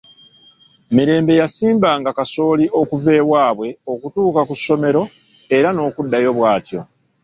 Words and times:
Mirembe 0.95 1.33
yasimbanga 1.41 2.09
kasooli 2.17 2.65
okuva 2.79 3.11
ewaabwe 3.21 3.67
okutuuka 3.91 4.41
ku 4.47 4.53
ssomero 4.59 5.03
era 5.57 5.69
n'okuddayo 5.71 6.29
bw'atyo. 6.37 6.79